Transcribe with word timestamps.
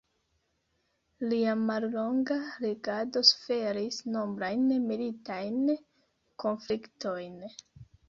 Lia 1.33 1.53
mallonga 1.67 2.39
regado 2.65 3.23
suferis 3.33 4.01
nombrajn 4.17 4.67
militajn 4.91 5.63
konfliktojn. 6.47 7.43